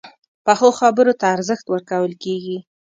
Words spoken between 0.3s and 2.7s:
پخو خبرو ته ارزښت ورکول کېږي